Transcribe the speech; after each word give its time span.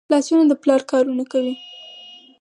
لاسونه 0.11 0.43
د 0.47 0.53
پلار 0.63 0.81
کارونه 0.91 1.23
کوي 1.31 1.53